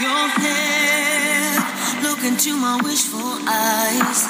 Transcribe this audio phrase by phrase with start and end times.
[0.00, 4.20] Your head, look into my wishful eyes.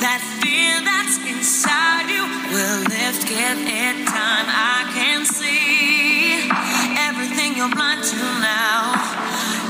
[0.00, 4.46] That fear that's inside you will lift, give it time.
[4.48, 6.48] I can see
[7.08, 8.96] everything you're blind to now.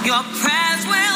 [0.07, 1.12] Your prayers will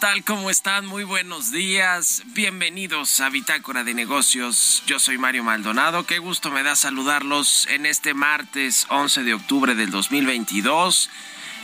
[0.00, 0.24] tal?
[0.24, 0.86] ¿Cómo están?
[0.86, 2.22] Muy buenos días.
[2.28, 4.82] Bienvenidos a Bitácora de Negocios.
[4.86, 6.06] Yo soy Mario Maldonado.
[6.06, 11.10] Qué gusto me da saludarlos en este martes 11 de octubre del 2022.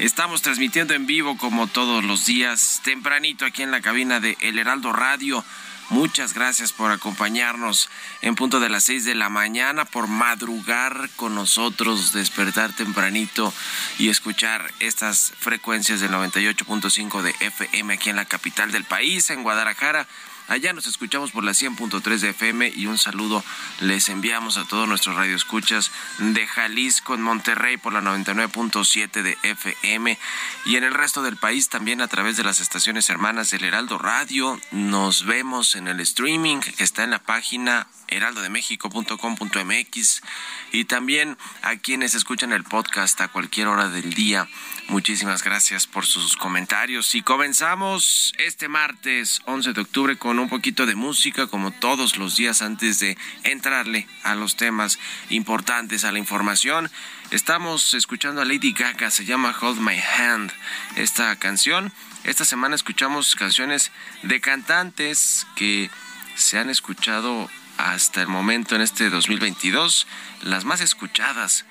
[0.01, 4.59] Estamos transmitiendo en vivo como todos los días, tempranito aquí en la cabina de El
[4.59, 5.43] Heraldo Radio.
[5.89, 7.89] Muchas gracias por acompañarnos
[8.21, 13.55] en punto de las 6 de la mañana, por madrugar con nosotros, despertar tempranito
[13.97, 19.45] y escuchar estas frecuencias del 98.5 de FM aquí en la capital del país, en
[19.45, 20.09] Guadalajara.
[20.49, 23.43] Allá nos escuchamos por la 100.3 de FM y un saludo
[23.81, 30.17] les enviamos a todos nuestros radioescuchas de Jalisco, en Monterrey por la 99.7 de FM
[30.65, 33.99] y en el resto del país también a través de las estaciones hermanas del Heraldo
[33.99, 34.61] Radio.
[34.71, 40.23] Nos vemos en el streaming que está en la página heraldodemexico.com.mx
[40.71, 44.49] y también a quienes escuchan el podcast a cualquier hora del día.
[44.89, 50.87] Muchísimas gracias por sus comentarios y comenzamos este martes 11 de octubre con un poquito
[50.87, 54.99] de música como todos los días antes de entrarle a los temas
[55.31, 56.91] importantes, a la información.
[57.31, 60.53] Estamos escuchando a Lady Gaga, se llama Hold My Hand
[60.97, 61.93] esta canción.
[62.25, 65.91] Esta semana escuchamos canciones de cantantes que
[66.34, 70.07] se han escuchado hasta el momento en este 2022,
[70.43, 71.65] las más escuchadas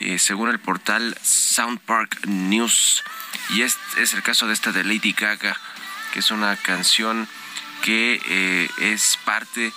[0.00, 3.04] eh, según el portal Sound Park News.
[3.50, 5.56] Y este es el caso de esta de Lady Gaga,
[6.12, 7.28] que es una canción
[7.82, 9.72] que eh, es parte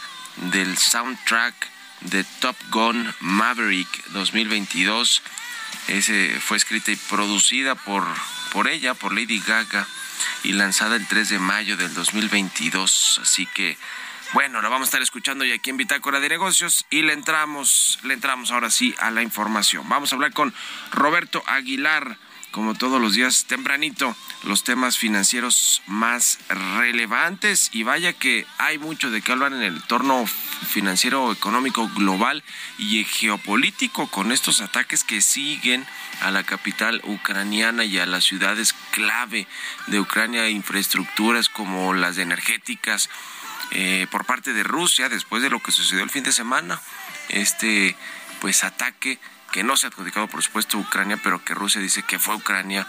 [0.51, 1.53] del soundtrack
[2.01, 5.21] de Top Gun Maverick 2022.
[5.87, 8.05] Ese fue escrita y producida por,
[8.51, 9.87] por ella, por Lady Gaga.
[10.43, 13.19] y lanzada el 3 de mayo del 2022.
[13.21, 13.77] Así que
[14.33, 17.99] bueno, la vamos a estar escuchando ya aquí en Bitácora de Negocios y le entramos,
[18.01, 19.87] le entramos ahora sí a la información.
[19.87, 20.55] Vamos a hablar con
[20.91, 22.17] Roberto Aguilar,
[22.53, 29.09] como todos los días tempranito, los temas financieros más relevantes y vaya que hay mucho
[29.09, 30.27] de qué hablar en el entorno
[30.69, 32.43] financiero económico global
[32.77, 35.83] y geopolítico con estos ataques que siguen
[36.21, 39.47] a la capital ucraniana y a las ciudades clave
[39.87, 43.09] de Ucrania, infraestructuras como las energéticas
[43.71, 46.79] eh, por parte de Rusia después de lo que sucedió el fin de semana.
[47.29, 47.95] Este
[48.41, 49.17] pues ataque
[49.53, 52.87] que no se ha adjudicado por supuesto Ucrania, pero que Rusia dice que fue Ucrania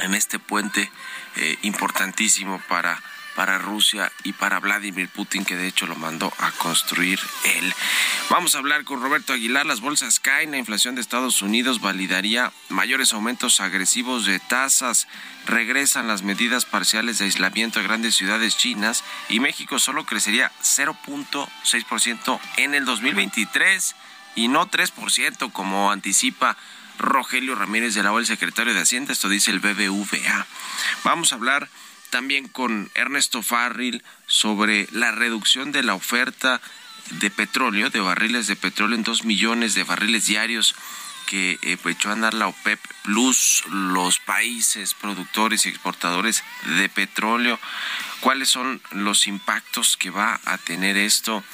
[0.00, 0.90] en este puente
[1.36, 3.00] eh, importantísimo para
[3.36, 7.72] para Rusia y para Vladimir Putin, que de hecho lo mandó a construir él.
[8.28, 9.64] Vamos a hablar con Roberto Aguilar.
[9.66, 15.08] Las bolsas caen, la inflación de Estados Unidos validaría mayores aumentos agresivos de tasas.
[15.46, 22.40] Regresan las medidas parciales de aislamiento a grandes ciudades chinas y México solo crecería 0.6%
[22.56, 23.94] en el 2023
[24.40, 26.56] y no 3% como anticipa
[26.98, 29.12] Rogelio Ramírez de la el secretario de Hacienda.
[29.12, 30.46] Esto dice el BBVA.
[31.04, 31.68] Vamos a hablar
[32.08, 36.60] también con Ernesto Farril sobre la reducción de la oferta
[37.10, 40.74] de petróleo, de barriles de petróleo en dos millones de barriles diarios
[41.26, 46.42] que eh, pues, echó a andar la OPEP plus los países productores y exportadores
[46.78, 47.58] de petróleo.
[48.20, 51.44] ¿Cuáles son los impactos que va a tener esto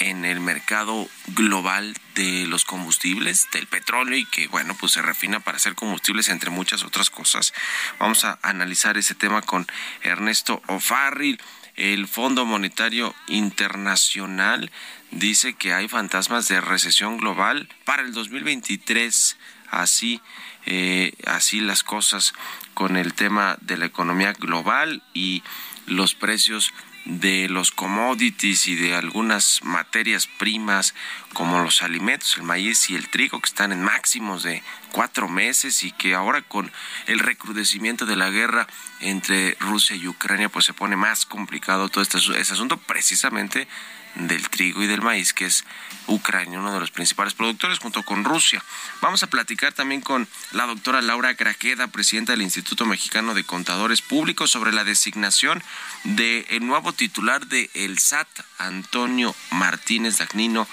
[0.00, 5.40] en el mercado global de los combustibles, del petróleo y que bueno, pues se refina
[5.40, 7.52] para hacer combustibles entre muchas otras cosas.
[7.98, 9.66] Vamos a analizar ese tema con
[10.02, 11.40] Ernesto O'Farrill.
[11.76, 14.70] El Fondo Monetario Internacional
[15.10, 19.36] dice que hay fantasmas de recesión global para el 2023.
[19.70, 20.20] Así,
[20.66, 22.32] eh, así las cosas
[22.74, 25.42] con el tema de la economía global y
[25.86, 26.72] los precios
[27.04, 30.94] de los commodities y de algunas materias primas
[31.32, 34.62] como los alimentos, el maíz y el trigo que están en máximos de
[34.92, 36.70] cuatro meses y que ahora con
[37.06, 38.66] el recrudecimiento de la guerra
[39.00, 43.68] entre Rusia y Ucrania pues se pone más complicado todo este, este asunto precisamente
[44.14, 45.64] del trigo y del maíz, que es
[46.06, 48.62] Ucrania, uno de los principales productores, junto con Rusia.
[49.00, 54.02] Vamos a platicar también con la doctora Laura Graqueda, presidenta del Instituto Mexicano de Contadores
[54.02, 55.62] Públicos, sobre la designación
[56.04, 58.28] del nuevo titular de el SAT,
[58.58, 60.68] Antonio Martínez Dagnino,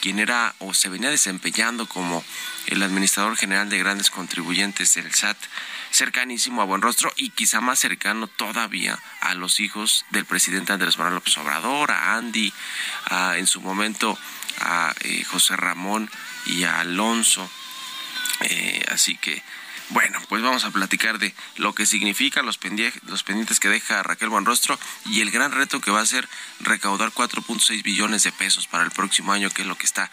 [0.00, 2.24] quien era o se venía desempeñando como
[2.66, 5.38] el administrador general de grandes contribuyentes del SAT
[5.94, 11.14] cercanísimo a Buenrostro y quizá más cercano todavía a los hijos del presidente Andrés Manuel
[11.14, 12.52] López Obrador, a Andy,
[13.06, 14.18] a, en su momento
[14.60, 16.10] a eh, José Ramón
[16.46, 17.48] y a Alonso.
[18.40, 19.40] Eh, así que,
[19.90, 22.58] bueno, pues vamos a platicar de lo que significa los,
[23.06, 27.12] los pendientes que deja Raquel Buenrostro y el gran reto que va a ser recaudar
[27.12, 30.10] 4.6 billones de pesos para el próximo año, que es lo que está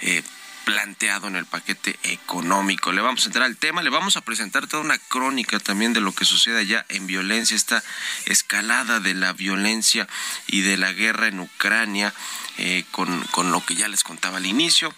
[0.00, 0.24] eh,
[0.64, 2.92] planteado en el paquete económico.
[2.92, 6.00] Le vamos a entrar al tema, le vamos a presentar toda una crónica también de
[6.00, 7.82] lo que sucede allá en violencia, esta
[8.26, 10.06] escalada de la violencia
[10.46, 12.14] y de la guerra en Ucrania,
[12.58, 14.94] eh, con, con lo que ya les contaba al inicio.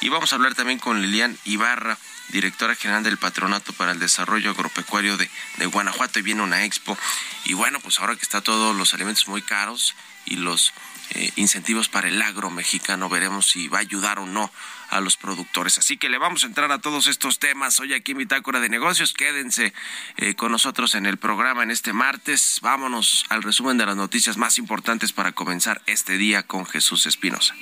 [0.00, 1.98] Y vamos a hablar también con Lilian Ibarra,
[2.28, 6.98] directora general del Patronato para el Desarrollo Agropecuario de, de, Guanajuato y viene una expo.
[7.44, 9.94] Y bueno, pues ahora que está todos los alimentos muy caros
[10.26, 10.74] y los
[11.10, 14.52] eh, incentivos para el agro mexicano, veremos si va a ayudar o no
[14.90, 15.78] a los productores.
[15.78, 18.68] Así que le vamos a entrar a todos estos temas hoy aquí en Bitácora de
[18.68, 19.12] Negocios.
[19.12, 19.72] Quédense
[20.16, 22.58] eh, con nosotros en el programa en este martes.
[22.62, 27.54] Vámonos al resumen de las noticias más importantes para comenzar este día con Jesús Espinosa.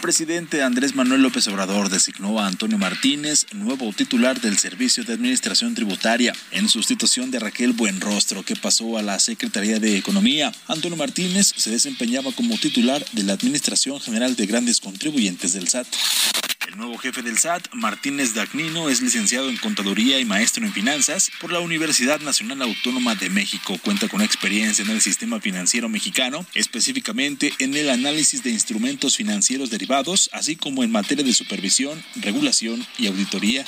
[0.00, 5.74] Presidente Andrés Manuel López Obrador designó a Antonio Martínez nuevo titular del Servicio de Administración
[5.74, 10.52] Tributaria en sustitución de Raquel Buenrostro, que pasó a la Secretaría de Economía.
[10.68, 15.86] Antonio Martínez se desempeñaba como titular de la Administración General de Grandes Contribuyentes del SAT.
[16.70, 21.28] El nuevo jefe del SAT, Martínez Dagnino, es licenciado en Contaduría y maestro en Finanzas
[21.40, 23.76] por la Universidad Nacional Autónoma de México.
[23.82, 29.70] Cuenta con experiencia en el sistema financiero mexicano, específicamente en el análisis de instrumentos financieros
[29.70, 29.89] derivados,
[30.32, 33.64] así como en materia de supervisión, regulación y auditoría.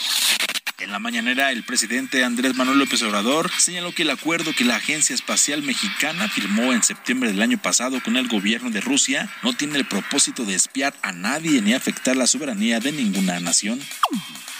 [0.79, 4.77] En la mañanera, el presidente Andrés Manuel López Obrador señaló que el acuerdo que la
[4.77, 9.53] Agencia Espacial Mexicana firmó en septiembre del año pasado con el gobierno de Rusia no
[9.53, 13.81] tiene el propósito de espiar a nadie ni afectar la soberanía de ninguna nación.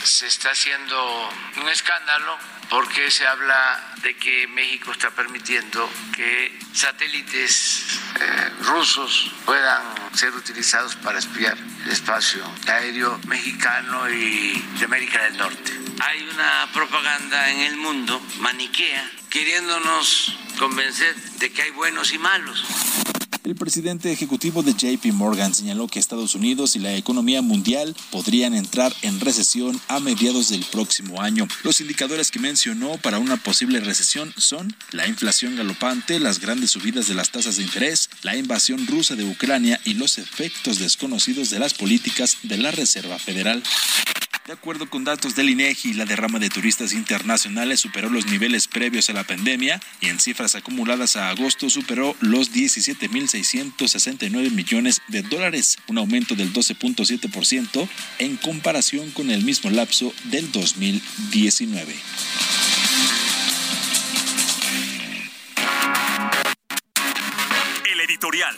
[0.05, 1.31] Se está haciendo
[1.63, 2.37] un escándalo
[2.69, 9.83] porque se habla de que México está permitiendo que satélites eh, rusos puedan
[10.15, 15.73] ser utilizados para espiar el espacio aéreo mexicano y de América del Norte.
[16.01, 22.65] Hay una propaganda en el mundo maniquea queriéndonos convencer de que hay buenos y malos.
[23.45, 28.55] El presidente ejecutivo de JP Morgan señaló que Estados Unidos y la economía mundial podrían
[28.55, 31.49] entrar en recesión a mediados del próximo año.
[31.65, 37.09] Los indicadores que mencionó para una posible recesión son la inflación galopante, las grandes subidas
[37.09, 41.59] de las tasas de interés, la invasión rusa de Ucrania y los efectos desconocidos de
[41.59, 43.61] las políticas de la Reserva Federal.
[44.47, 49.09] De acuerdo con datos del INEGI, la derrama de turistas internacionales superó los niveles previos
[49.09, 55.79] a la pandemia y en cifras acumuladas a agosto superó los 17.669 millones de dólares,
[55.87, 61.95] un aumento del 12.7% en comparación con el mismo lapso del 2019.
[67.93, 68.57] El editorial.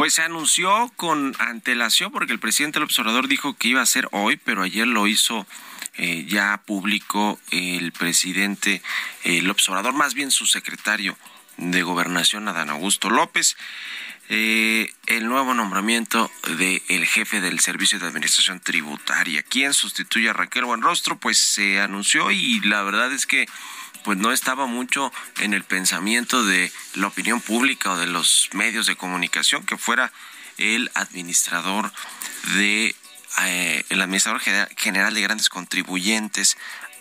[0.00, 4.08] Pues se anunció con antelación porque el presidente del observador dijo que iba a ser
[4.12, 5.46] hoy, pero ayer lo hizo
[5.98, 8.80] eh, ya público el presidente,
[9.24, 11.18] el observador, más bien su secretario
[11.58, 13.58] de gobernación, Adán Augusto López.
[14.30, 19.42] Eh, el nuevo nombramiento del el jefe del Servicio de Administración Tributaria.
[19.42, 21.18] ¿Quién sustituye a Raquel Buenrostro?
[21.18, 23.46] Pues se anunció y la verdad es que
[24.04, 28.86] pues no estaba mucho en el pensamiento de la opinión pública o de los medios
[28.86, 30.12] de comunicación que fuera
[30.58, 31.92] el administrador
[32.56, 32.94] de
[33.42, 34.40] eh, el administrador
[34.76, 36.56] general de grandes contribuyentes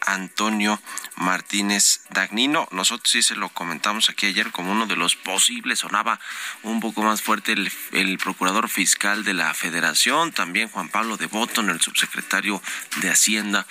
[0.06, 0.82] Antonio
[1.16, 2.68] Martínez Dagnino.
[2.72, 6.20] Nosotros sí se lo comentamos aquí ayer como uno de los posibles, sonaba
[6.64, 11.70] un poco más fuerte el, procurador fiscal de la federación, también Juan Pablo de Botton,
[11.70, 12.62] el subsecretario
[12.98, 13.66] de Hacienda,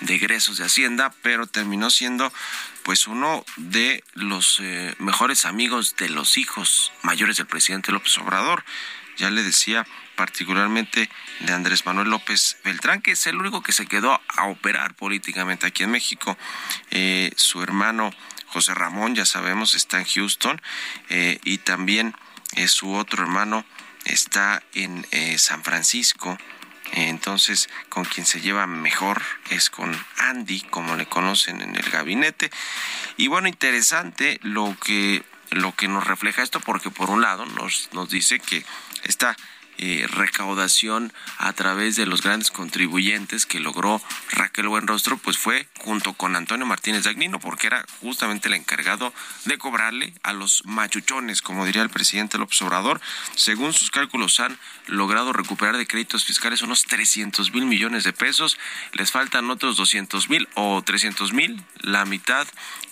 [0.00, 2.32] de egresos de Hacienda, pero terminó siendo
[2.82, 8.64] pues uno de los eh, mejores amigos de los hijos mayores del presidente López Obrador.
[9.18, 11.08] Ya le decía particularmente
[11.40, 15.66] de Andrés Manuel López Beltrán, que es el único que se quedó a operar políticamente
[15.66, 16.36] aquí en México.
[16.90, 18.12] Eh, su hermano
[18.46, 20.60] José Ramón, ya sabemos, está en Houston
[21.08, 22.14] eh, y también
[22.66, 23.64] su otro hermano
[24.04, 25.06] está en
[25.38, 26.36] San Francisco.
[26.92, 32.50] Entonces, con quien se lleva mejor es con Andy, como le conocen en el gabinete.
[33.16, 37.90] Y bueno, interesante lo que lo que nos refleja esto, porque por un lado nos,
[37.92, 38.64] nos dice que
[39.04, 39.36] esta
[39.78, 44.00] eh, recaudación a través de los grandes contribuyentes que logró
[44.30, 49.12] Raquel Buenrostro, pues fue junto con Antonio Martínez Dagnino, porque era justamente el encargado
[49.44, 53.00] de cobrarle a los machuchones, como diría el presidente López Obrador.
[53.34, 58.58] Según sus cálculos, han logrado recuperar de créditos fiscales unos 300 mil millones de pesos.
[58.92, 62.46] Les faltan otros 200 mil o 300 mil, la mitad.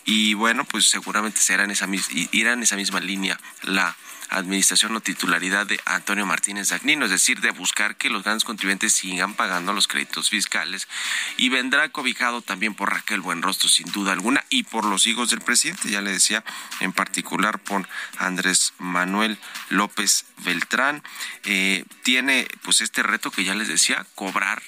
[0.04, 1.86] Y bueno, pues seguramente será esa,
[2.32, 3.96] irá en esa misma línea la
[4.30, 8.92] administración o titularidad de Antonio Martínez Dagnino, es decir, de buscar que los grandes contribuyentes
[8.92, 10.88] sigan pagando los créditos fiscales
[11.36, 15.40] y vendrá cobijado también por Raquel Buenrostro, sin duda alguna, y por los hijos del
[15.40, 16.44] presidente, ya le decía,
[16.80, 21.02] en particular por Andrés Manuel López Beltrán.
[21.44, 24.62] Eh, tiene pues este reto que ya les decía, cobrar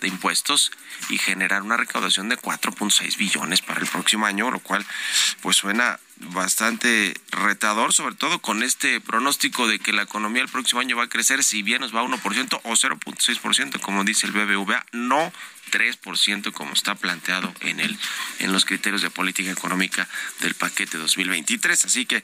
[0.00, 0.70] de impuestos
[1.08, 4.84] y generar una recaudación de 4.6 billones para el próximo año, lo cual
[5.42, 10.80] pues suena bastante retador, sobre todo con este pronóstico de que la economía el próximo
[10.80, 14.32] año va a crecer, si bien nos va a 1% o 0.6%, como dice el
[14.32, 15.32] BBVA, no
[15.70, 17.98] 3% como está planteado en el
[18.38, 20.08] en los criterios de política económica
[20.40, 21.84] del paquete 2023.
[21.84, 22.22] Así que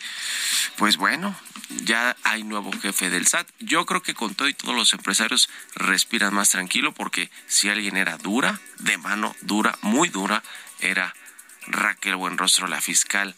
[0.76, 1.37] pues bueno,
[1.84, 3.49] ya hay nuevo jefe del SAT.
[3.61, 7.96] Yo creo que con todo y todos los empresarios respiran más tranquilo porque si alguien
[7.96, 10.42] era dura, de mano dura, muy dura,
[10.80, 11.14] era
[11.66, 13.34] Raquel Buenrostro, la fiscal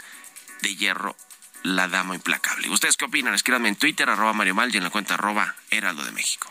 [0.62, 1.16] de hierro,
[1.62, 2.68] la dama implacable.
[2.70, 3.34] ¿Ustedes qué opinan?
[3.34, 6.50] Escríbanme en Twitter, arroba Mario Mal y en la cuenta arroba Heraldo de México.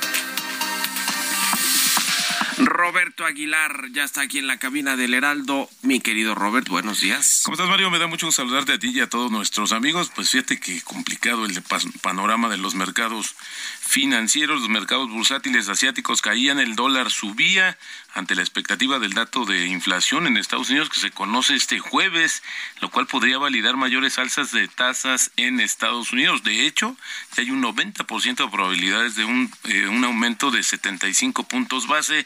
[2.65, 5.69] Roberto Aguilar ya está aquí en la cabina del Heraldo.
[5.81, 7.41] Mi querido Robert, buenos días.
[7.43, 7.89] ¿Cómo estás, Mario?
[7.89, 10.11] Me da mucho saludarte a ti y a todos nuestros amigos.
[10.13, 11.61] Pues fíjate que complicado el
[12.01, 13.35] panorama de los mercados
[13.79, 14.61] financieros.
[14.61, 17.77] Los mercados bursátiles asiáticos caían, el dólar subía
[18.13, 22.43] ante la expectativa del dato de inflación en Estados Unidos que se conoce este jueves,
[22.79, 26.43] lo cual podría validar mayores alzas de tasas en Estados Unidos.
[26.43, 26.95] De hecho,
[27.37, 32.25] hay un 90% de probabilidades de un, eh, un aumento de 75 puntos base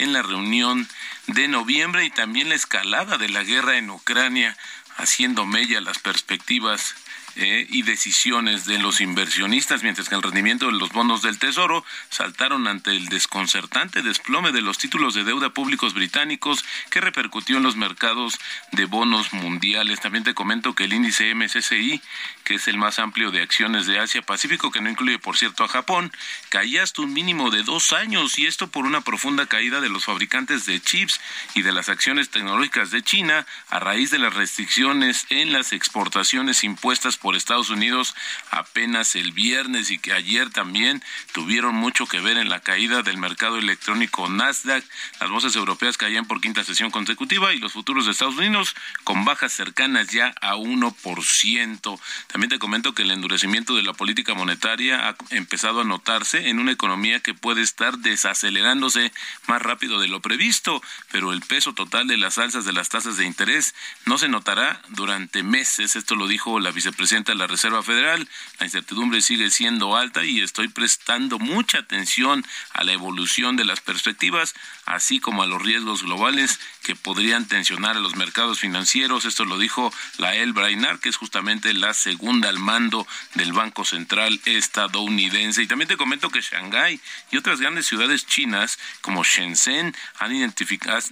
[0.00, 0.88] en la reunión
[1.26, 4.56] de noviembre y también la escalada de la guerra en Ucrania
[4.96, 6.94] haciendo mella las perspectivas
[7.36, 11.84] eh, y decisiones de los inversionistas, mientras que el rendimiento de los bonos del Tesoro
[12.08, 17.62] saltaron ante el desconcertante desplome de los títulos de deuda públicos británicos que repercutió en
[17.62, 18.38] los mercados
[18.72, 20.00] de bonos mundiales.
[20.00, 22.00] También te comento que el índice MSCI,
[22.44, 25.64] que es el más amplio de acciones de Asia Pacífico, que no incluye, por cierto,
[25.64, 26.12] a Japón,
[26.48, 30.04] caía hasta un mínimo de dos años y esto por una profunda caída de los
[30.04, 31.20] fabricantes de chips
[31.54, 36.64] y de las acciones tecnológicas de China a raíz de las restricciones en las exportaciones
[36.64, 38.14] impuestas por Estados Unidos
[38.50, 43.18] apenas el viernes y que ayer también tuvieron mucho que ver en la caída del
[43.18, 44.84] mercado electrónico Nasdaq.
[45.20, 48.74] Las bolsas europeas caían por quinta sesión consecutiva y los futuros de Estados Unidos
[49.04, 52.00] con bajas cercanas ya a 1%.
[52.28, 56.58] También te comento que el endurecimiento de la política monetaria ha empezado a notarse en
[56.58, 59.12] una economía que puede estar desacelerándose
[59.46, 63.16] más rápido de lo previsto, pero el peso total de las alzas de las tasas
[63.16, 63.74] de interés
[64.06, 65.96] no se notará durante meses.
[65.96, 68.28] Esto lo dijo la vicepresidenta presidenta de la Reserva Federal.
[68.60, 73.80] La incertidumbre sigue siendo alta y estoy prestando mucha atención a la evolución de las
[73.80, 74.54] perspectivas,
[74.86, 79.24] así como a los riesgos globales que podrían tensionar a los mercados financieros.
[79.24, 84.40] Esto lo dijo Lael Brainard, que es justamente la segunda al mando del Banco Central
[84.44, 85.62] estadounidense.
[85.62, 90.54] Y también te comento que Shanghái y otras grandes ciudades chinas como Shenzhen han,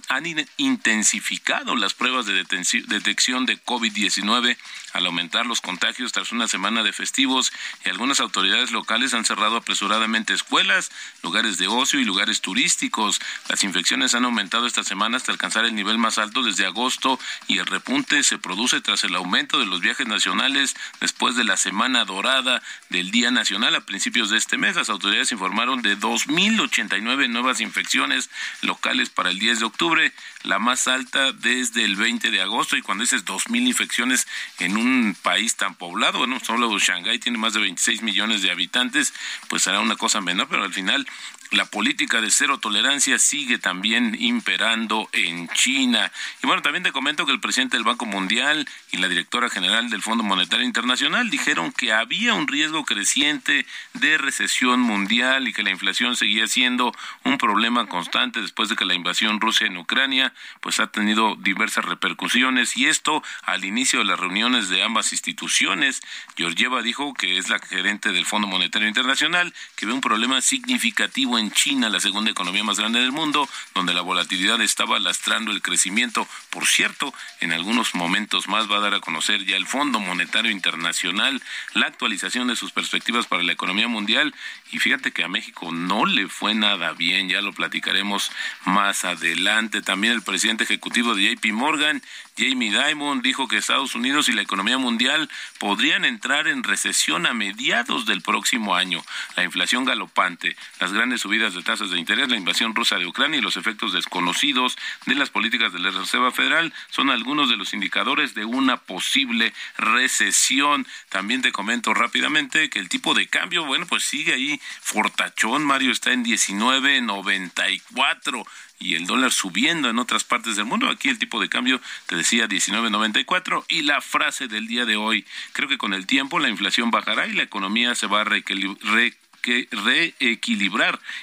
[0.09, 4.57] han intensificado las pruebas de detección de COVID-19
[4.93, 7.51] al aumentar los contagios tras una semana de festivos
[7.85, 10.91] y algunas autoridades locales han cerrado apresuradamente escuelas,
[11.23, 13.19] lugares de ocio y lugares turísticos.
[13.47, 17.57] Las infecciones han aumentado esta semana hasta alcanzar el nivel más alto desde agosto y
[17.57, 22.05] el repunte se produce tras el aumento de los viajes nacionales después de la semana
[22.05, 24.75] dorada del Día Nacional a principios de este mes.
[24.75, 28.29] Las autoridades informaron de 2.089 nuevas infecciones
[28.61, 30.13] locales para el 10 de octubre,
[30.43, 34.27] la más alta desde el 20 de agosto y cuando dices 2.000 infecciones
[34.59, 39.13] en un país tan poblado, bueno, solo Shanghái tiene más de 26 millones de habitantes,
[39.47, 41.07] pues será una cosa menor, pero al final
[41.51, 46.11] la política de cero tolerancia sigue también imperando en China.
[46.43, 49.89] Y bueno, también te comento que el presidente del Banco Mundial y la directora general
[49.89, 55.63] del Fondo Monetario Internacional dijeron que había un riesgo creciente de recesión mundial y que
[55.63, 60.33] la inflación seguía siendo un problema constante después de que la invasión rusa en Ucrania
[60.61, 66.01] pues ha tenido diversas repercusiones y esto al inicio de las reuniones de ambas instituciones.
[66.37, 71.38] Georgieva dijo que es la gerente del Fondo Monetario Internacional que ve un problema significativo
[71.39, 75.61] en China, la segunda economía más grande del mundo, donde la volatilidad estaba lastrando el
[75.61, 76.27] crecimiento.
[76.49, 80.51] Por cierto, en algunos momentos más va a dar a conocer ya el Fondo Monetario
[80.51, 81.41] Internacional
[81.73, 84.33] la actualización de sus perspectivas para la economía mundial.
[84.71, 88.31] Y fíjate que a México no le fue nada bien, ya lo platicaremos
[88.65, 89.81] más adelante.
[89.81, 92.01] También el presidente ejecutivo de JP Morgan
[92.39, 97.33] Jamie Dimon dijo que Estados Unidos y la economía mundial podrían entrar en recesión a
[97.33, 99.03] mediados del próximo año.
[99.35, 103.39] La inflación galopante, las grandes subidas de tasas de interés, la invasión rusa de Ucrania
[103.39, 107.73] y los efectos desconocidos de las políticas de la Reserva Federal son algunos de los
[107.73, 110.87] indicadores de una posible recesión.
[111.09, 115.91] También te comento rápidamente que el tipo de cambio, bueno, pues sigue ahí fortachón, Mario
[115.91, 118.45] está en 19.94
[118.79, 120.89] y el dólar subiendo en otras partes del mundo.
[120.89, 125.25] Aquí el tipo de cambio te decía 19.94 y la frase del día de hoy,
[125.51, 129.11] creo que con el tiempo la inflación bajará y la economía se va a reequilibrar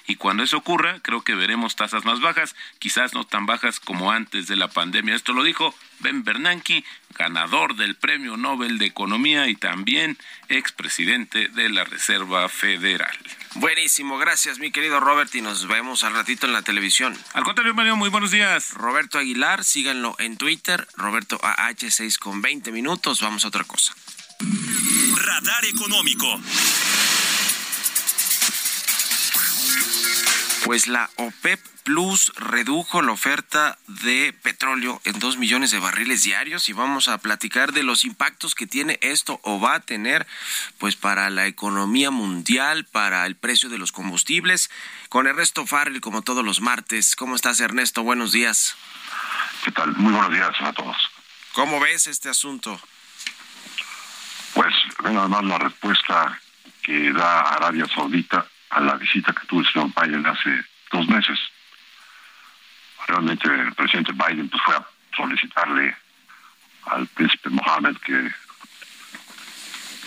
[0.07, 4.11] y cuando eso ocurra creo que veremos tasas más bajas, quizás no tan bajas como
[4.11, 5.15] antes de la pandemia.
[5.15, 6.85] Esto lo dijo Ben Bernanke,
[7.19, 13.17] ganador del Premio Nobel de Economía y también expresidente de la Reserva Federal.
[13.55, 17.17] Buenísimo, gracias mi querido Robert y nos vemos al ratito en la televisión.
[17.33, 18.75] Al contrario, Mario, muy buenos días.
[18.75, 23.95] Roberto Aguilar, síganlo en Twitter, Roberto AH6 con 20 minutos, vamos a otra cosa.
[25.17, 26.41] Radar económico.
[30.67, 36.69] Pues la OPEP Plus redujo la oferta de petróleo en dos millones de barriles diarios
[36.69, 40.27] y vamos a platicar de los impactos que tiene esto o va a tener
[40.79, 44.69] pues para la economía mundial, para el precio de los combustibles.
[45.09, 47.15] Con Ernesto Farrell, como todos los martes.
[47.15, 48.03] ¿Cómo estás, Ernesto?
[48.03, 48.75] Buenos días.
[49.65, 49.95] ¿Qué tal?
[49.97, 50.97] Muy buenos días a todos.
[51.53, 52.81] ¿Cómo ves este asunto?
[54.53, 54.75] Pues
[55.05, 56.41] nada más la respuesta
[56.83, 61.39] que da Arabia Saudita a la visita que tuvo el señor Biden hace dos meses
[63.07, 64.87] realmente el presidente Biden pues, fue a
[65.17, 65.97] solicitarle
[66.87, 68.31] al príncipe Mohammed que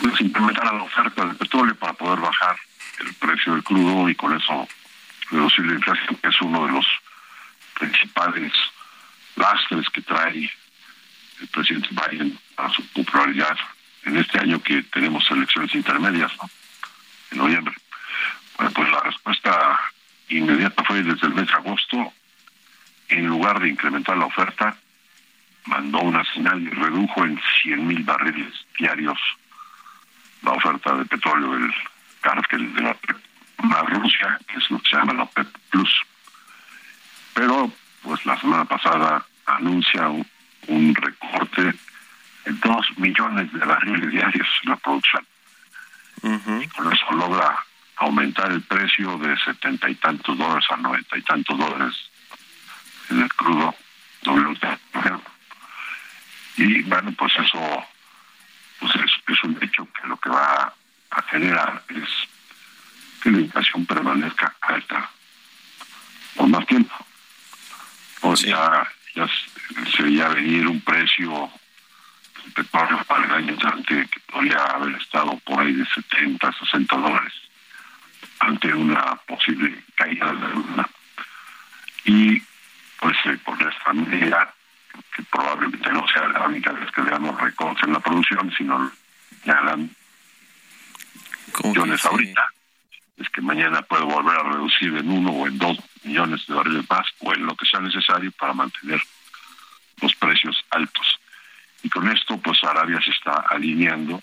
[0.02, 2.58] pues, implementara la oferta del petróleo para poder bajar
[3.00, 4.68] el precio del crudo y con eso
[5.32, 6.86] reducir la inflación, que es uno de los
[7.80, 8.54] principales
[9.36, 10.52] lastres que trae
[11.42, 13.58] el presidente Biden a su popularidad
[14.04, 16.32] en este año que tenemos elecciones intermedias,
[17.32, 17.74] En noviembre.
[18.60, 19.80] Pues la respuesta
[20.28, 22.14] inmediata fue desde el mes de agosto
[23.08, 24.76] en lugar de incrementar la oferta,
[25.66, 29.18] mandó una señal y redujo en 100 mil barriles diarios
[30.42, 31.74] la oferta de petróleo del
[32.22, 32.98] cártel de la
[33.64, 36.02] más Rusia, que es lo que se llama la OPEP Plus.
[37.34, 37.72] Pero,
[38.04, 40.08] pues la semana pasada anuncia
[40.68, 41.74] un, recorte de
[42.46, 45.26] 2 millones de barriles diarios en la producción.
[46.62, 47.66] Y con eso logra
[48.00, 51.96] aumentar el precio de setenta y tantos dólares a noventa y tantos dólares
[53.10, 53.76] en el crudo
[54.26, 54.78] WTI.
[56.58, 57.86] Y bueno, pues eso
[58.80, 60.74] pues es, un hecho que lo que va
[61.12, 62.10] a generar es
[63.22, 65.10] que la inflación permanezca alta
[66.36, 66.96] por más tiempo.
[68.22, 69.28] O sea, ya
[69.96, 71.52] se veía venir un precio
[72.56, 77.49] petróleo para el año entrante que podría haber estado por ahí de 70, 60 dólares
[78.40, 80.90] ante una posible caída de la luna.
[82.06, 82.42] Y
[83.00, 84.54] pues eh, por esta medida,
[85.16, 88.92] que probablemente no sea la única vez que veamos récords en la producción, sino
[89.46, 89.78] ya la
[91.64, 92.48] millones ahorita.
[93.18, 96.90] Es que mañana puede volver a reducir en uno o en dos millones de barriles
[96.90, 99.02] más o en lo que sea necesario para mantener
[100.02, 101.20] los precios altos.
[101.84, 104.22] Y con esto, pues Arabia se está alineando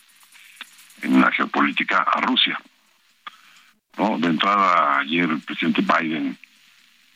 [1.03, 2.59] en la geopolítica a Rusia.
[3.97, 4.19] ¿No?
[4.19, 6.39] De entrada, ayer el presidente Biden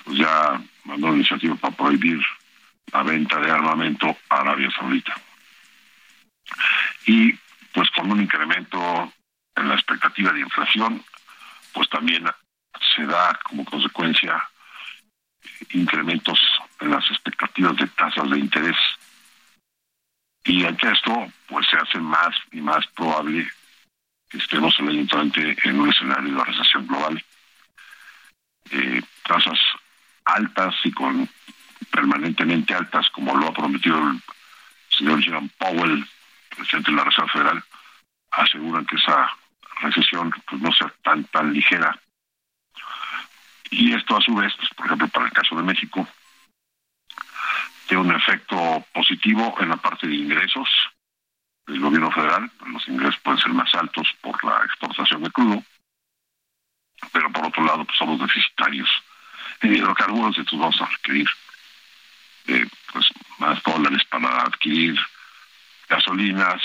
[0.04, 2.18] pues ya mandó una iniciativa para prohibir
[2.92, 5.14] la venta de armamento a Arabia Saudita.
[7.06, 7.32] Y
[7.72, 9.12] pues con un incremento
[9.56, 11.04] en la expectativa de inflación,
[11.72, 12.24] pues también
[12.96, 14.42] se da como consecuencia
[15.72, 16.40] incrementos
[16.80, 18.76] en las expectativas de tasas de interés.
[20.44, 23.46] Y ante esto, pues se hace más y más probable
[24.30, 27.22] que estemos en el entrante en un escenario de recesión global.
[28.70, 29.58] Eh, tasas
[30.24, 31.28] altas y con
[31.90, 34.22] permanentemente altas, como lo ha prometido el
[34.88, 36.06] señor Jerome Powell,
[36.56, 37.64] presidente de la Reserva Federal,
[38.30, 39.36] aseguran que esa
[39.80, 41.98] recesión pues, no sea tan tan ligera.
[43.70, 46.06] Y esto a su vez, pues, por ejemplo, para el caso de México,
[47.86, 50.68] tiene un efecto positivo en la parte de ingresos
[51.70, 52.50] del gobierno federal.
[52.66, 55.62] Los ingresos pueden ser más altos por la exportación de crudo,
[57.12, 58.88] pero por otro lado, pues somos deficitarios
[59.62, 61.28] en hidrocarburos, entonces vamos a requerir
[62.48, 63.06] eh, pues,
[63.38, 64.98] más dólares para adquirir
[65.88, 66.62] gasolinas,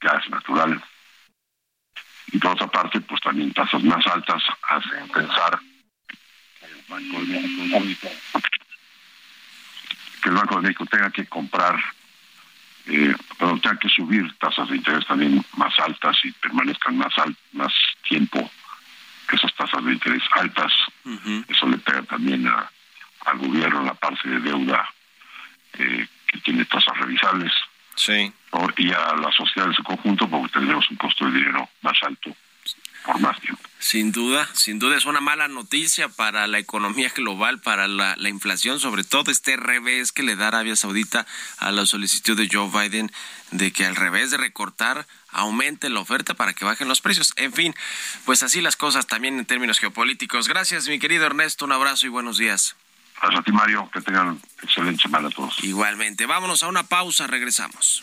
[0.00, 0.82] gas natural.
[2.32, 5.60] Y por otra parte, pues también tasas más altas hacen pensar
[6.58, 8.08] que el Banco de México,
[10.22, 11.78] que el Banco de México tenga que comprar,
[12.86, 17.12] eh, tenga que subir tasas de interés también más altas y permanezcan más,
[17.52, 17.72] más
[18.08, 18.50] tiempo
[19.34, 20.72] esas tasas de interés altas,
[21.48, 22.70] eso le pega también a,
[23.26, 24.88] al gobierno la parte de deuda
[25.78, 27.52] eh, que tiene tasas revisables.
[27.96, 28.32] Sí.
[28.76, 32.34] Y a la sociedad en su conjunto, porque tenemos un costo de dinero más alto
[33.04, 33.62] por más tiempo.
[33.78, 38.28] Sin duda, sin duda es una mala noticia para la economía global, para la, la,
[38.30, 41.26] inflación, sobre todo este revés que le da Arabia Saudita
[41.58, 43.12] a la solicitud de Joe Biden
[43.50, 47.34] de que al revés de recortar aumente la oferta para que bajen los precios.
[47.36, 47.74] En fin,
[48.24, 50.48] pues así las cosas también en términos geopolíticos.
[50.48, 52.76] Gracias, mi querido Ernesto, un abrazo y buenos días.
[53.20, 55.62] Gracias a ti, Mario, que tengan excelente semana a todos.
[55.62, 58.02] Igualmente, vámonos a una pausa, regresamos.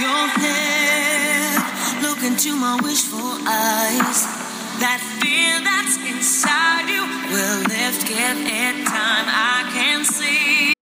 [0.00, 4.24] Your head, look into my wishful eyes.
[4.80, 8.08] That fear that's inside you will lift,
[8.88, 9.26] time.
[9.28, 10.72] I can see.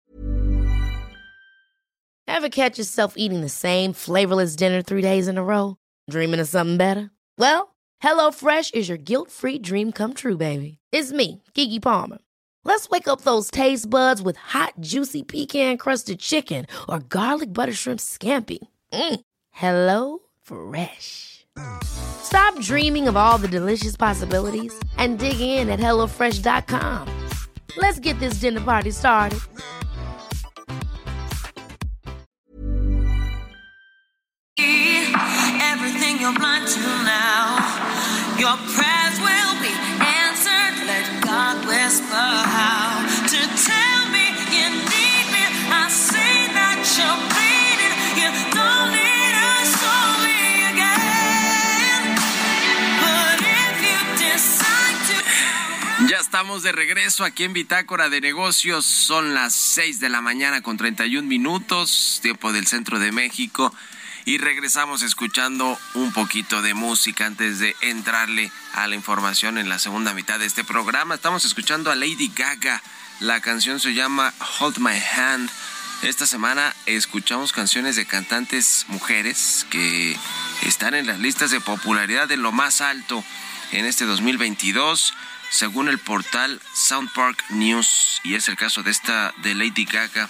[2.26, 5.76] Ever catch yourself eating the same flavorless dinner three days in a row?
[6.08, 7.10] Dreaming of something better?
[7.36, 10.78] Well, HelloFresh is your guilt free dream come true, baby.
[10.92, 12.18] It's me, Kiki Palmer.
[12.64, 17.72] Let's wake up those taste buds with hot, juicy pecan crusted chicken or garlic butter
[17.72, 18.58] shrimp scampi.
[18.92, 19.20] Mm.
[19.50, 21.46] Hello Fresh.
[21.82, 27.08] Stop dreaming of all the delicious possibilities and dig in at HelloFresh.com.
[27.76, 29.40] Let's get this dinner party started.
[34.58, 38.87] Everything you're blind to now, your prayers
[56.38, 58.84] estamos de regreso aquí en Bitácora de Negocios.
[58.86, 63.74] Son las 6 de la mañana con 31 minutos, tiempo del centro de México.
[64.24, 69.80] Y regresamos escuchando un poquito de música antes de entrarle a la información en la
[69.80, 71.16] segunda mitad de este programa.
[71.16, 72.84] Estamos escuchando a Lady Gaga.
[73.18, 75.50] La canción se llama Hold My Hand.
[76.02, 80.16] Esta semana escuchamos canciones de cantantes mujeres que
[80.62, 83.24] están en las listas de popularidad de lo más alto
[83.72, 85.14] en este 2022
[85.50, 90.28] según el portal Sound Park News y es el caso de esta de Lady Gaga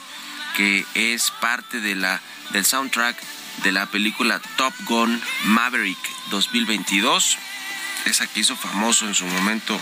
[0.57, 3.17] que es parte de la del soundtrack
[3.63, 5.99] de la película Top Gun Maverick
[6.31, 7.39] 2022
[8.07, 9.79] esa que hizo famoso en su momento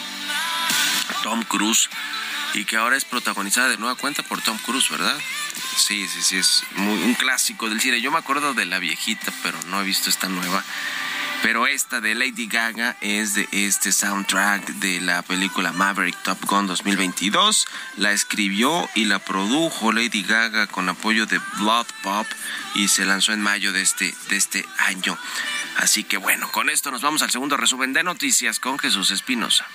[1.22, 1.88] Tom Cruise
[2.54, 5.16] y que ahora es protagonizada de nueva cuenta por Tom Cruise, ¿verdad?
[5.76, 8.00] Sí, sí, sí, es muy, un clásico del cine.
[8.00, 10.64] Yo me acuerdo de la viejita, pero no he visto esta nueva.
[11.46, 16.66] Pero esta de Lady Gaga es de este soundtrack de la película Maverick Top Gun
[16.66, 17.68] 2022.
[17.98, 22.26] La escribió y la produjo Lady Gaga con apoyo de Blood Pop
[22.74, 25.16] y se lanzó en mayo de este, de este año.
[25.76, 29.68] Así que bueno, con esto nos vamos al segundo resumen de noticias con Jesús Espinosa.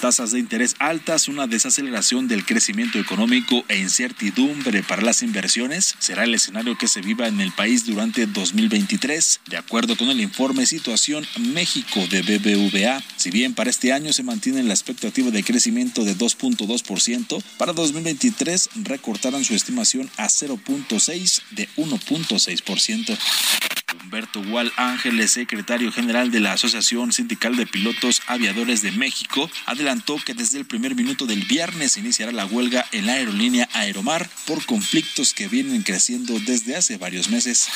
[0.00, 6.24] Tasas de interés altas, una desaceleración del crecimiento económico e incertidumbre para las inversiones será
[6.24, 10.66] el escenario que se viva en el país durante 2023, de acuerdo con el informe
[10.66, 13.02] Situación México de BBVA.
[13.16, 18.70] Si bien para este año se mantiene la expectativa de crecimiento de 2.2%, para 2023
[18.84, 23.79] recortaron su estimación a 0.6 de 1.6%.
[23.94, 30.16] Humberto Gual Ángeles, secretario general de la Asociación Sindical de Pilotos Aviadores de México, adelantó
[30.24, 34.64] que desde el primer minuto del viernes iniciará la huelga en la aerolínea Aeromar por
[34.66, 37.68] conflictos que vienen creciendo desde hace varios meses.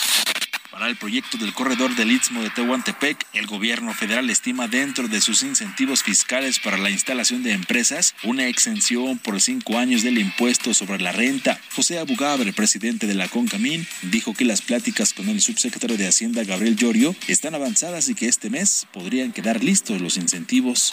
[0.75, 5.21] Para el proyecto del corredor del Istmo de Tehuantepec, el gobierno federal estima dentro de
[5.21, 10.75] sus incentivos fiscales para la instalación de empresas una exención por cinco años del impuesto
[10.75, 11.61] sobre la renta.
[11.77, 16.43] José Abugabre, presidente de la CONCAMIN, dijo que las pláticas con el subsecretario de Hacienda,
[16.43, 20.93] Gabriel Llorio, están avanzadas y que este mes podrían quedar listos los incentivos.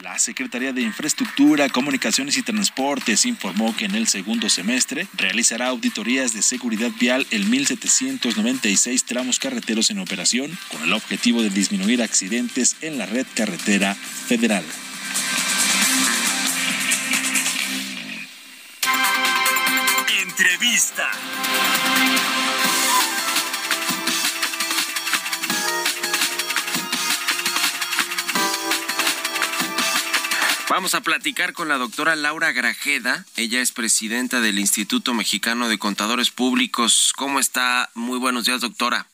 [0.00, 6.32] La Secretaría de Infraestructura, Comunicaciones y Transportes informó que en el segundo semestre realizará auditorías
[6.32, 12.76] de seguridad vial en 1.796 tramos carreteros en operación con el objetivo de disminuir accidentes
[12.80, 14.64] en la red carretera federal.
[20.22, 21.10] Entrevista.
[30.72, 33.26] Vamos a platicar con la doctora Laura Grajeda.
[33.36, 37.12] Ella es presidenta del Instituto Mexicano de Contadores Públicos.
[37.14, 37.90] ¿Cómo está?
[37.92, 39.06] Muy buenos días, doctora.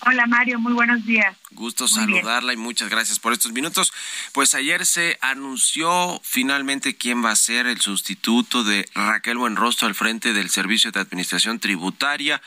[0.00, 1.34] Hola Mario, muy buenos días.
[1.52, 3.94] Gusto saludarla y muchas gracias por estos minutos.
[4.32, 9.94] Pues ayer se anunció finalmente quién va a ser el sustituto de Raquel Buenrostro al
[9.94, 12.42] frente del Servicio de Administración Tributaria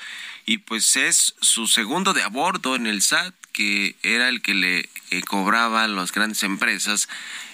[0.46, 4.90] y pues es su segundo de abordo en el SAT que era el que le
[5.10, 7.10] eh, cobraba a las grandes empresas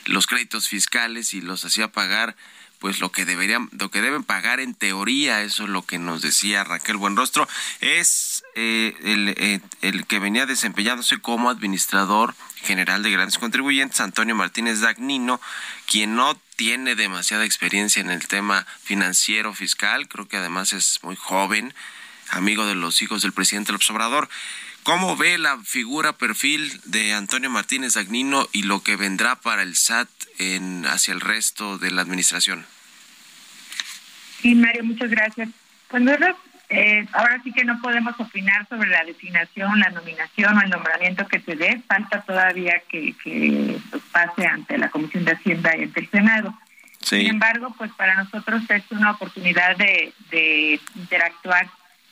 [0.07, 2.35] los créditos fiscales y los hacía pagar
[2.79, 6.21] pues lo que deberían, lo que deben pagar en teoría, eso es lo que nos
[6.21, 7.47] decía Raquel Buenrostro,
[7.81, 14.35] es eh, el, eh, el, que venía desempeñándose como administrador general de grandes contribuyentes, Antonio
[14.35, 15.41] Martínez Dagnino,
[15.87, 21.15] quien no tiene demasiada experiencia en el tema financiero fiscal, creo que además es muy
[21.15, 21.73] joven,
[22.29, 24.29] amigo de los hijos del presidente López Obrador.
[24.87, 29.75] ¿Cómo ve la figura perfil de Antonio Martínez Dagnino y lo que vendrá para el
[29.75, 30.07] SAT
[30.39, 32.65] en, hacia el resto de la administración?
[34.41, 35.49] Sí, Mario, muchas gracias.
[35.89, 36.03] Pues
[36.69, 41.27] eh, ahora sí que no podemos opinar sobre la designación, la nominación o el nombramiento
[41.27, 41.81] que se dé.
[41.85, 43.77] Falta todavía que, que
[44.13, 46.57] pase ante la Comisión de Hacienda y ante el Senado.
[47.01, 51.69] Sin embargo, pues para nosotros es una oportunidad de, de interactuar,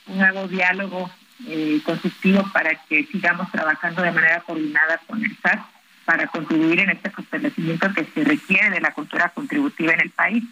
[0.08, 1.10] un nuevo diálogo
[1.48, 5.60] eh, constructivo para que sigamos trabajando de manera coordinada con el SAT
[6.06, 10.44] para contribuir en este fortalecimiento que se requiere de la cultura contributiva en el país.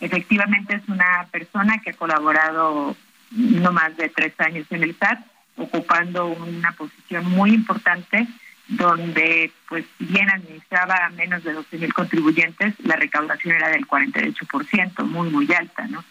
[0.00, 2.96] Efectivamente es una persona que ha colaborado
[3.30, 5.20] no más de tres años en el SAT,
[5.56, 8.26] ocupando una posición muy importante
[8.66, 15.04] donde, pues, bien administraba a menos de 12 mil contribuyentes, la recaudación era del 48%,
[15.04, 16.02] muy, muy alta, ¿no?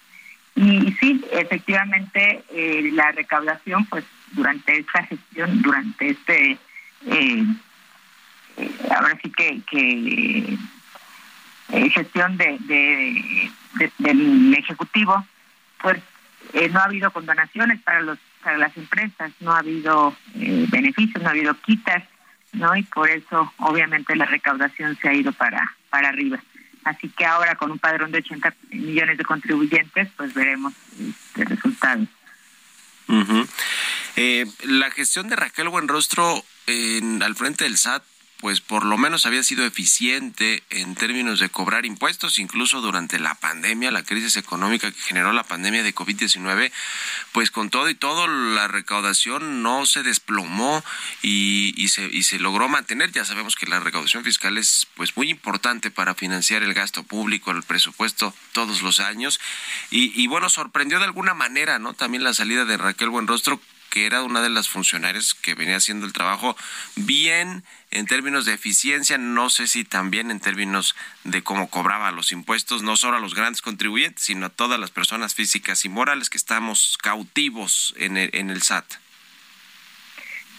[0.56, 6.52] Y sí, efectivamente, eh, la recaudación, pues durante esta gestión, durante este,
[7.08, 7.46] eh,
[8.58, 10.58] eh, ahora sí que, que
[11.90, 12.58] gestión de,
[13.98, 15.26] del Ejecutivo,
[15.82, 16.02] pues
[16.72, 21.32] no ha habido condonaciones para los para las empresas, no ha habido beneficios, no ha
[21.32, 22.04] habido quitas,
[22.52, 22.76] ¿no?
[22.76, 26.40] Y por eso, obviamente, la recaudación se ha ido para, para arriba.
[26.86, 32.06] Así que ahora con un padrón de 80 millones de contribuyentes, pues veremos este resultado.
[34.16, 38.04] eh, la gestión de Raquel Buenrostro en, al frente del SAT
[38.44, 43.36] pues por lo menos había sido eficiente en términos de cobrar impuestos, incluso durante la
[43.36, 46.70] pandemia, la crisis económica que generó la pandemia de COVID-19,
[47.32, 50.84] pues con todo y todo la recaudación no se desplomó
[51.22, 53.14] y, y, se, y se logró mantener.
[53.14, 57.52] Ya sabemos que la recaudación fiscal es pues muy importante para financiar el gasto público,
[57.52, 59.40] el presupuesto todos los años.
[59.90, 61.94] Y, y bueno, sorprendió de alguna manera, ¿no?
[61.94, 63.62] También la salida de Raquel Buenrostro
[63.94, 66.58] que era una de las funcionarias que venía haciendo el trabajo
[66.96, 72.32] bien en términos de eficiencia, no sé si también en términos de cómo cobraba los
[72.32, 76.30] impuestos, no solo a los grandes contribuyentes, sino a todas las personas físicas y morales
[76.30, 78.86] que estamos cautivos en el, en el SAT.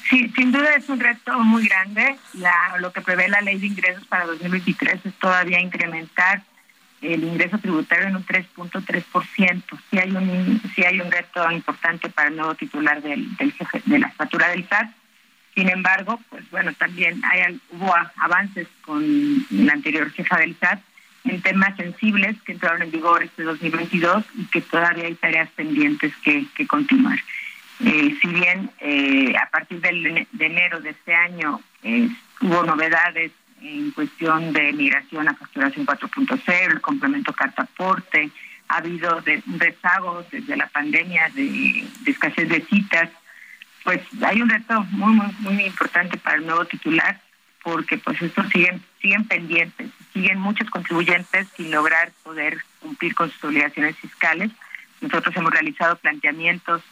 [0.09, 2.16] Sí, sin duda es un reto muy grande.
[2.35, 6.42] La, lo que prevé la ley de ingresos para 2023 es todavía incrementar
[7.01, 9.62] el ingreso tributario en un 3.3%.
[9.90, 13.83] Sí hay un sí hay un reto importante para el nuevo titular del, del jefe
[13.85, 14.90] de la estatura del SAT.
[15.55, 19.03] Sin embargo, pues bueno, también hay, hubo avances con
[19.51, 20.81] la anterior jefa del SAT
[21.25, 26.12] en temas sensibles que entraron en vigor este 2022 y que todavía hay tareas pendientes
[26.23, 27.19] que, continuar.
[27.85, 32.09] Eh, si bien eh, a partir de enero de este año eh,
[32.40, 38.31] hubo novedades en cuestión de migración a facturación 4.0, el complemento carta aporte,
[38.69, 43.11] ha habido de, un rezago desde la pandemia de, escasez de citas,
[43.85, 47.20] pues hay un reto muy, muy, muy importante para el nuevo titular,
[47.62, 53.44] porque pues estos siguen, siguen pendientes, siguen muchos contribuyentes sin lograr poder cumplir con sus
[53.44, 54.51] obligaciones fiscales.
[55.01, 56.83] Nosotros hemos realizado planteamientos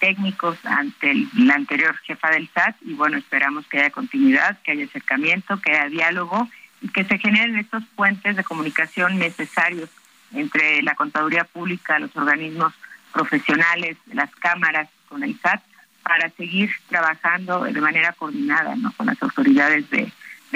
[0.00, 4.84] técnicos ante la anterior jefa del SAT y bueno, esperamos que haya continuidad, que haya
[4.84, 6.48] acercamiento, que haya diálogo
[6.82, 9.88] y que se generen estos puentes de comunicación necesarios
[10.34, 12.74] entre la contaduría pública, los organismos
[13.12, 15.62] profesionales, las cámaras con el SAT
[16.04, 18.92] para seguir trabajando de manera coordinada ¿no?
[18.92, 20.12] con las autoridades de,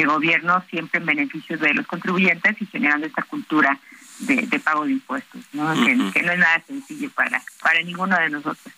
[0.07, 3.81] gobierno, siempre en beneficio de los contribuyentes y generando esta cultura
[4.21, 5.75] de, pago de impuestos, ¿no?
[5.75, 8.73] que, que, no es nada sencillo para, para ninguno de nosotros.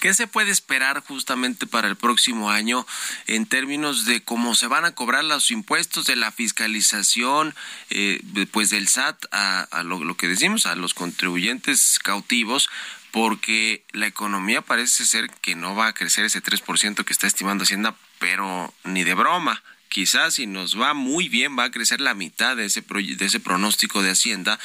[0.00, 2.86] ¿Qué se puede esperar justamente para el próximo año
[3.26, 7.54] en términos de cómo se van a cobrar los impuestos de la fiscalización,
[7.90, 12.68] eh, pues del SAT a, lo, que decimos, a los contribuyentes cautivos?
[13.16, 17.64] Porque la economía parece ser que no va a crecer ese 3% que está estimando
[17.64, 22.12] Hacienda, pero ni de broma quizás si nos va muy bien va a crecer la
[22.12, 24.58] mitad de ese de ese pronóstico de Hacienda,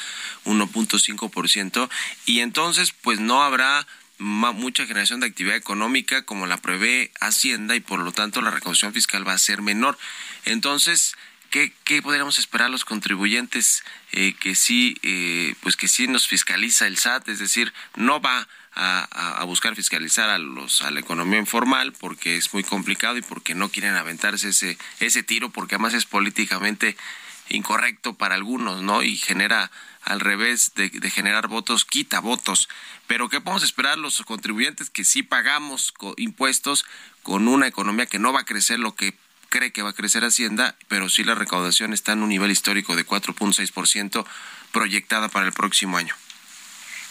[0.44, 1.88] 1.5%,
[2.26, 3.86] y entonces pues no habrá
[4.18, 8.92] mucha generación de actividad económica como la prevé Hacienda y por lo tanto la recaudación
[8.92, 9.96] fiscal va a ser menor.
[10.44, 11.16] Entonces,
[11.52, 16.88] ¿qué, qué podríamos esperar los contribuyentes eh, que sí, eh, pues que sí nos fiscaliza
[16.88, 17.28] el SAT?
[17.28, 22.36] Es decir, no va a, a, buscar fiscalizar a los a la economía informal porque
[22.36, 26.96] es muy complicado y porque no quieren aventarse ese ese tiro porque además es políticamente
[27.50, 29.02] incorrecto para algunos, ¿no?
[29.02, 29.70] Y genera
[30.02, 32.68] al revés de, generar votos, quita votos.
[33.06, 36.84] Pero ¿qué podemos esperar los contribuyentes que sí pagamos impuestos
[37.22, 39.14] con una economía que no va a crecer lo que
[39.52, 42.96] cree que va a crecer Hacienda, pero sí la recaudación está en un nivel histórico
[42.96, 44.24] de 4.6%
[44.72, 46.14] proyectada para el próximo año?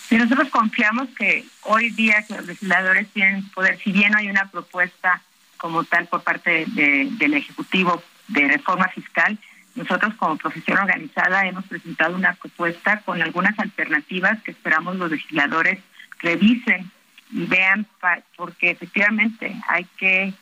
[0.09, 4.27] Y nosotros confiamos que hoy día que los legisladores tienen poder, si bien no hay
[4.27, 5.21] una propuesta
[5.57, 9.37] como tal por parte del Ejecutivo de reforma fiscal,
[9.75, 15.79] nosotros como profesión organizada hemos presentado una propuesta con algunas alternativas que esperamos los legisladores
[16.19, 16.91] revisen
[17.31, 17.87] y vean,
[18.35, 20.33] porque efectivamente hay que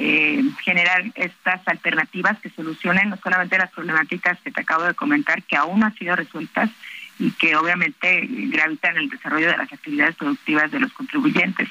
[0.00, 5.42] eh, generar estas alternativas que solucionen no solamente las problemáticas que te acabo de comentar,
[5.42, 6.70] que aún no han sido resueltas
[7.18, 11.68] y que obviamente gravitan el desarrollo de las actividades productivas de los contribuyentes.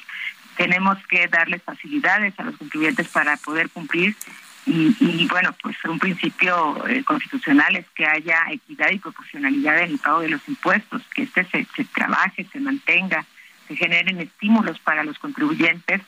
[0.58, 4.14] Tenemos que darles facilidades a los contribuyentes para poder cumplir
[4.66, 9.98] y, bueno, pues un principio eh, constitucional es que haya equidad y proporcionalidad en el
[9.98, 13.24] pago de los impuestos, que este se, se trabaje, se mantenga,
[13.66, 16.02] se generen estímulos para los contribuyentes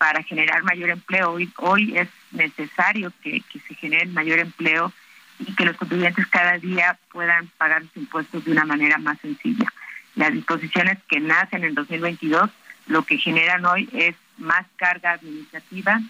[0.00, 1.32] para generar mayor empleo.
[1.32, 4.90] Hoy, hoy es necesario que, se genere mayor empleo
[5.38, 9.70] y que los contribuyentes cada día puedan pagar sus impuestos de una manera más sencilla.
[10.14, 12.48] Las disposiciones que nacen en 2022
[12.86, 16.00] lo que generan hoy es más carga administrativa,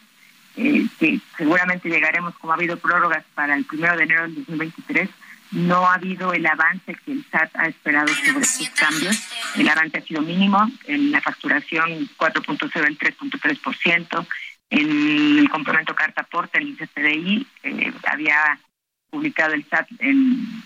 [0.57, 5.11] eh, que seguramente llegaremos como ha habido prórrogas para el primero de enero del 2023,
[5.53, 9.29] no ha habido el avance que el SAT ha esperado sobre estos cambios.
[9.57, 14.27] El avance ha sido mínimo, en la facturación 4.0, el 3.3%,
[14.71, 18.59] en el complemento carta aporte, el ICPDI, eh, había
[19.11, 20.63] publicado el SAT en,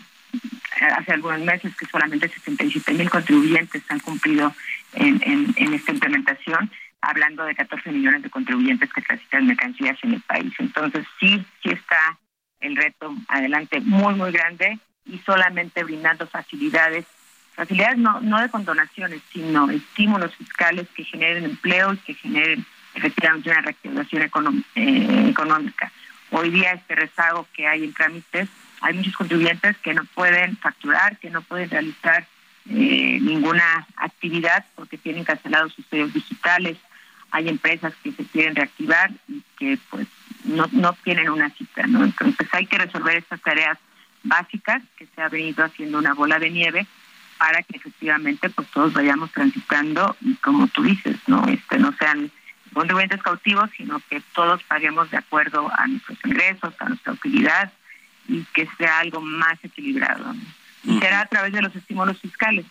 [0.99, 4.55] hace algunos meses que solamente 67 mil contribuyentes han cumplido
[4.93, 6.70] en, en esta implementación
[7.01, 10.53] hablando de 14 millones de contribuyentes que transitan mercancías en el país.
[10.59, 12.18] Entonces, sí, sí está
[12.65, 17.05] el reto adelante muy, muy grande y solamente brindando facilidades,
[17.55, 23.51] facilidades no, no de condonaciones, sino estímulos fiscales que generen empleo y que generen efectivamente
[23.51, 24.23] una reactivación
[24.75, 25.93] eh, económica.
[26.31, 28.49] Hoy día este rezago que hay en trámites,
[28.81, 32.27] hay muchos contribuyentes que no pueden facturar, que no pueden realizar
[32.71, 36.79] eh, ninguna actividad porque tienen cancelados sus medios digitales,
[37.31, 40.07] hay empresas que se quieren reactivar y que pues
[40.45, 42.05] no, no tienen una cita, ¿no?
[42.05, 43.79] Entonces hay que resolver estas tareas
[44.23, 46.87] básicas que se ha venido haciendo una bola de nieve
[47.39, 52.31] para que efectivamente pues todos vayamos transitando y como tú dices, no este no sean
[52.73, 57.73] contribuyentes cautivos, sino que todos paguemos de acuerdo a nuestros ingresos, a nuestra utilidad
[58.29, 60.35] y que sea algo más equilibrado.
[60.83, 62.67] Y será a través de los estímulos fiscales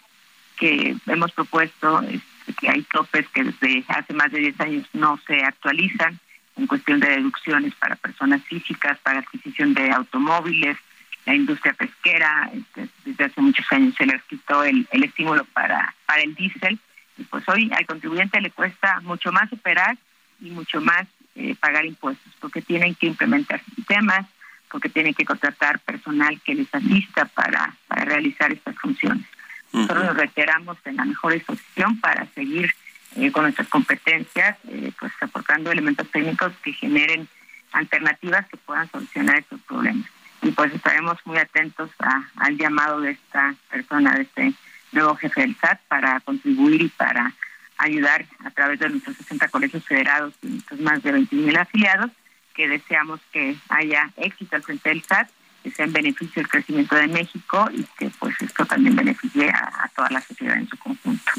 [0.58, 5.20] que hemos propuesto este, que hay topes que desde hace más de 10 años no
[5.26, 6.20] se actualizan
[6.56, 10.78] en cuestión de deducciones para personas físicas, para adquisición de automóviles,
[11.26, 15.96] la industria pesquera, este, desde hace muchos años se le quitó el, el estímulo para,
[16.06, 16.80] para el diésel,
[17.18, 19.98] y pues hoy al contribuyente le cuesta mucho más operar
[20.42, 24.26] y mucho más eh, pagar impuestos, porque tienen que implementar sistemas,
[24.70, 29.26] porque tienen que contratar personal que les asista para, para realizar estas funciones.
[29.72, 32.74] Nosotros nos reiteramos en la mejor disposición para seguir
[33.16, 37.28] eh, con nuestras competencias, eh, pues aportando elementos técnicos que generen
[37.72, 40.10] alternativas que puedan solucionar estos problemas.
[40.42, 41.90] Y pues estaremos muy atentos
[42.36, 44.54] al llamado de esta persona, de este
[44.92, 47.34] nuevo jefe del SAT, para contribuir y para
[47.78, 52.12] ayudar a través de nuestros 60 colegios federados y nuestros más de 20.000 afiliados,
[52.54, 55.30] que deseamos que haya éxito al frente del SAT
[55.64, 59.90] que sea en beneficio del crecimiento de México y que pues esto también beneficie a,
[59.96, 61.32] toda la sociedad en su conjunto.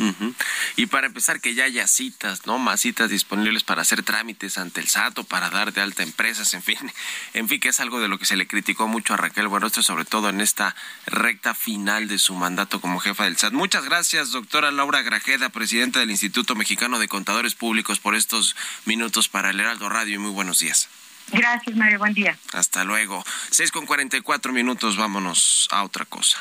[0.76, 2.58] Y para empezar que ya haya citas, ¿no?
[2.58, 6.54] Más citas disponibles para hacer trámites ante el SAT o para dar de alta empresas,
[6.54, 6.78] en fin,
[7.34, 9.82] en fin, que es algo de lo que se le criticó mucho a Raquel Buenrostro,
[9.82, 10.74] sobre todo en esta
[11.06, 13.52] recta final de su mandato como jefa del SAT.
[13.52, 18.56] Muchas gracias, doctora Laura Grajeda, presidenta del Instituto Mexicano de Contadores Públicos, por estos
[18.86, 20.88] minutos para el Heraldo Radio y muy buenos días.
[21.32, 21.98] Gracias, Mario.
[21.98, 22.38] Buen día.
[22.52, 23.24] Hasta luego.
[23.50, 24.96] 6 con 44 minutos.
[24.96, 26.38] Vámonos a otra cosa.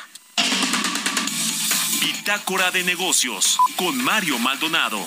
[2.02, 5.06] Bitácora de negocios con Mario Maldonado.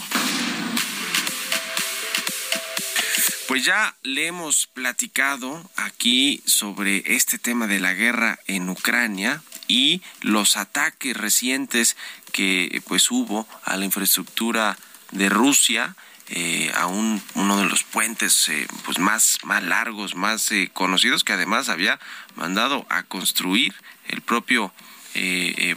[3.48, 10.02] Pues ya le hemos platicado aquí sobre este tema de la guerra en Ucrania y
[10.20, 11.96] los ataques recientes
[12.32, 14.76] que pues hubo a la infraestructura
[15.12, 15.96] de Rusia
[16.28, 21.22] eh, a un, uno de los puentes eh, pues más, más largos, más eh, conocidos,
[21.22, 22.00] que además había
[22.34, 23.74] mandado a construir
[24.08, 24.72] el propio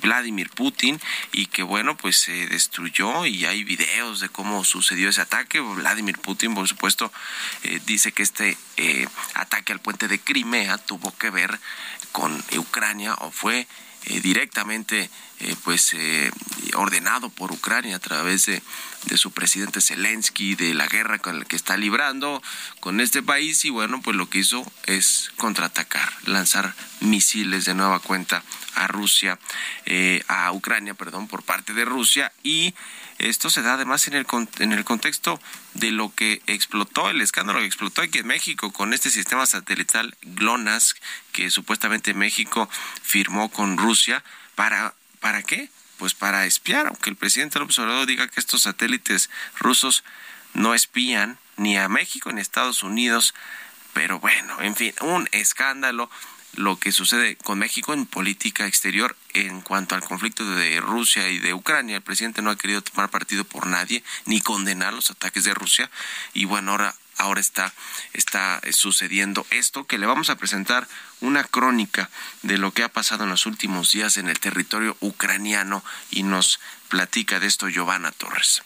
[0.02, 1.00] Vladimir Putin
[1.32, 5.62] y que bueno pues se destruyó y hay videos de cómo sucedió ese ataque.
[5.62, 7.10] Vladimir Putin por supuesto
[7.86, 8.58] dice que este
[9.36, 11.58] ataque al puente de Crimea tuvo que ver
[12.12, 13.66] con Ucrania o fue
[14.22, 15.10] directamente
[15.64, 15.96] pues
[16.74, 18.62] ordenado por Ucrania a través de
[19.06, 22.42] de su presidente Zelensky, de la guerra con la que está librando
[22.80, 23.64] con este país.
[23.66, 28.44] Y bueno, pues lo que hizo es contraatacar, lanzar misiles de nueva cuenta
[28.76, 29.40] a Rusia,
[29.86, 32.32] eh, a Ucrania, perdón, por parte de Rusia.
[32.44, 32.74] Y
[33.20, 34.26] esto se da además en el,
[34.60, 35.40] en el contexto
[35.74, 40.16] de lo que explotó, el escándalo que explotó aquí en México con este sistema satelital
[40.24, 40.96] GLONASS
[41.32, 42.70] que supuestamente México
[43.04, 44.24] firmó con Rusia.
[44.56, 45.70] ¿Para, ¿Para qué?
[46.00, 50.06] pues para espiar, aunque el presidente López Obrador diga que estos satélites rusos
[50.54, 53.36] no espían ni a México ni a Estados Unidos,
[53.94, 56.10] pero bueno, en fin, un escándalo
[56.54, 61.40] lo que sucede con México en política exterior en cuanto al conflicto de Rusia y
[61.40, 61.98] de Ucrania.
[61.98, 65.90] El presidente no ha querido tomar partido por nadie ni condenar los ataques de Rusia
[66.34, 67.74] y bueno, ahora ahora está,
[68.14, 70.88] está sucediendo esto, que le vamos a presentar
[71.20, 72.10] una crónica
[72.44, 76.60] de lo que ha pasado en los últimos días en el territorio ucraniano y nos
[76.88, 78.64] platica de esto Giovanna Torres.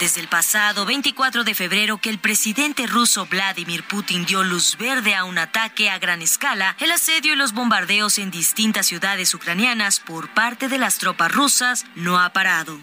[0.00, 5.14] Desde el pasado 24 de febrero que el presidente ruso Vladimir Putin dio luz verde
[5.14, 10.00] a un ataque a gran escala, el asedio y los bombardeos en distintas ciudades ucranianas
[10.00, 12.78] por parte de las tropas rusas no ha parado.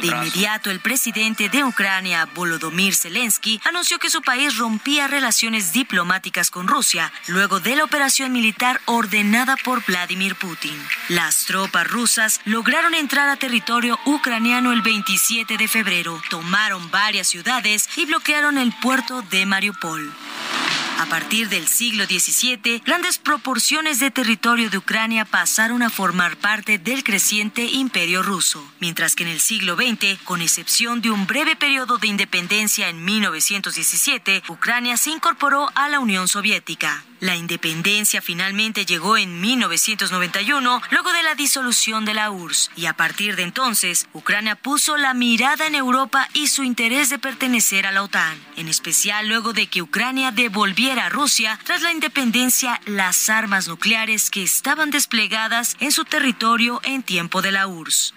[0.00, 6.48] De inmediato, el presidente de Ucrania, Volodymyr Zelensky, anunció que su país rompía relaciones diplomáticas
[6.50, 10.80] con Rusia luego de la operación militar ordenada por Vladimir Putin.
[11.08, 17.88] Las tropas rusas lograron entrar a territorio ucraniano el 27 de febrero, tomaron varias ciudades
[17.96, 20.12] y bloquearon el puerto de Mariupol.
[21.02, 26.78] A partir del siglo XVII, grandes proporciones de territorio de Ucrania pasaron a formar parte
[26.78, 31.56] del creciente imperio ruso, mientras que en el siglo XX, con excepción de un breve
[31.56, 37.02] periodo de independencia en 1917, Ucrania se incorporó a la Unión Soviética.
[37.22, 42.94] La independencia finalmente llegó en 1991, luego de la disolución de la URSS, y a
[42.94, 47.92] partir de entonces, Ucrania puso la mirada en Europa y su interés de pertenecer a
[47.92, 53.30] la OTAN, en especial luego de que Ucrania devolviera a Rusia, tras la independencia, las
[53.30, 58.14] armas nucleares que estaban desplegadas en su territorio en tiempo de la URSS.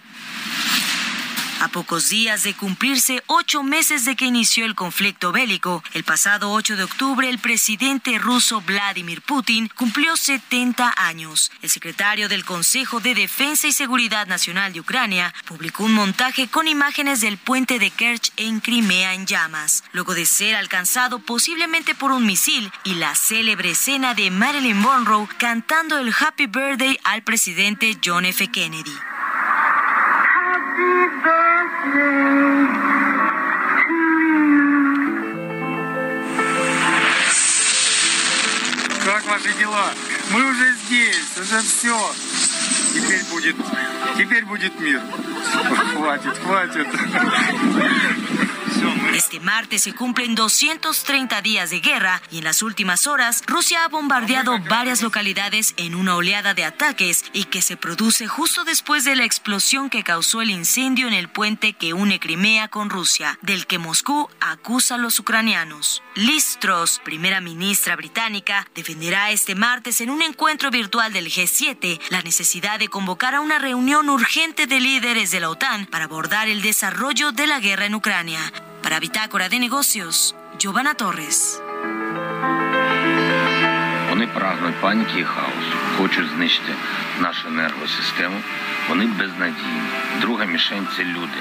[1.58, 6.52] A pocos días de cumplirse ocho meses de que inició el conflicto bélico, el pasado
[6.52, 11.50] 8 de octubre el presidente ruso Vladimir Putin cumplió 70 años.
[11.62, 16.68] El secretario del Consejo de Defensa y Seguridad Nacional de Ucrania publicó un montaje con
[16.68, 22.12] imágenes del puente de Kerch en Crimea en llamas, luego de ser alcanzado posiblemente por
[22.12, 27.96] un misil y la célebre escena de Marilyn Monroe cantando el Happy Birthday al presidente
[28.04, 28.46] John F.
[28.48, 28.92] Kennedy.
[30.76, 30.84] Как
[39.26, 39.86] ваши дела?
[40.32, 42.12] Мы уже здесь, уже все.
[42.92, 43.56] Теперь будет,
[44.18, 45.00] теперь будет мир.
[45.94, 46.86] Хватит, хватит.
[49.14, 53.88] Este martes se cumplen 230 días de guerra y en las últimas horas Rusia ha
[53.88, 59.16] bombardeado varias localidades en una oleada de ataques y que se produce justo después de
[59.16, 63.66] la explosión que causó el incendio en el puente que une Crimea con Rusia, del
[63.66, 66.02] que Moscú acusa a los ucranianos.
[66.14, 72.22] Liz Truss, primera ministra británica, defenderá este martes en un encuentro virtual del G7 la
[72.22, 76.62] necesidad de convocar a una reunión urgente de líderes de la OTAN para abordar el
[76.62, 78.40] desarrollo de la guerra en Ucrania.
[78.85, 81.61] Para Bitácora de Negocios, Giovanna Torres.
[84.09, 86.73] Вони прагнуть паніки і хаосу, хочуть знищити
[87.19, 88.41] нашу енергосистему.
[88.89, 89.81] Вони безнадійні.
[90.21, 91.39] Друга мішень це люди.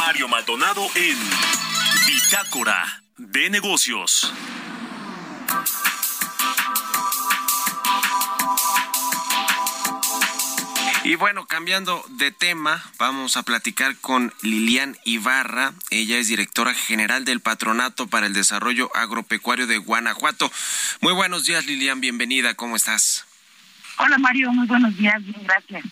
[0.00, 1.18] Mario Maldonado en
[2.06, 2.80] Bitácora
[3.18, 4.32] de Negocios.
[11.05, 15.73] Y bueno, cambiando de tema, vamos a platicar con Lilian Ibarra.
[15.89, 20.49] Ella es directora general del Patronato para el Desarrollo Agropecuario de Guanajuato.
[21.01, 23.25] Muy buenos días, Lilian, bienvenida, ¿cómo estás?
[23.97, 25.83] Hola Mario, muy buenos días, bien, gracias.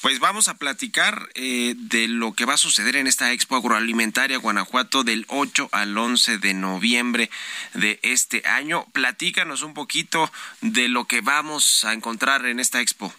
[0.00, 4.38] Pues vamos a platicar eh, de lo que va a suceder en esta Expo Agroalimentaria
[4.38, 7.30] Guanajuato del 8 al 11 de noviembre
[7.74, 8.86] de este año.
[8.92, 13.12] Platícanos un poquito de lo que vamos a encontrar en esta Expo.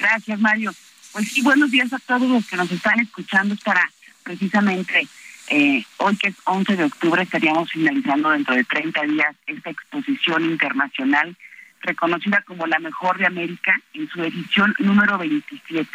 [0.00, 0.72] Gracias Mario.
[1.12, 3.90] Pues sí, buenos días a todos los que nos están escuchando para
[4.22, 5.06] precisamente
[5.48, 10.44] eh, hoy que es 11 de octubre estaríamos finalizando dentro de 30 días esta exposición
[10.44, 11.36] internacional
[11.82, 15.88] reconocida como la mejor de América en su edición número 27.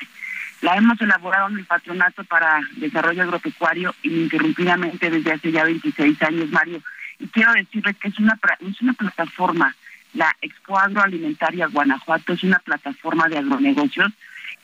[0.62, 6.50] La hemos elaborado en el Patronato para Desarrollo Agropecuario ininterrumpidamente desde hace ya 26 años,
[6.50, 6.82] Mario.
[7.20, 9.76] Y quiero decirles que es una, es una plataforma,
[10.16, 14.12] la Expo Agroalimentaria Guanajuato es una plataforma de agronegocios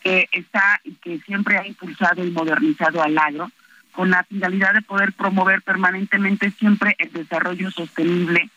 [0.02, 3.52] que está que siempre ha impulsado y modernizado al agro
[3.91, 8.49] con la finalidad de poder promover permanentemente siempre el desarrollo sostenible